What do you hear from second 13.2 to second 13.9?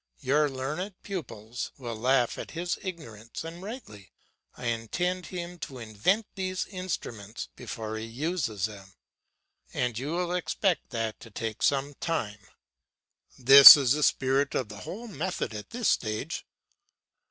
This